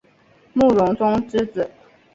[0.53, 1.69] 慕容忠之子。